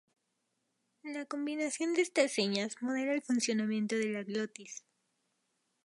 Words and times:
La 1.03 1.25
combinación 1.27 1.93
de 1.93 2.01
estas 2.01 2.31
señales 2.33 2.75
modela 2.81 3.13
el 3.13 3.21
funcionamiento 3.21 3.95
de 3.97 4.07
la 4.09 4.23
glotis. 4.23 4.83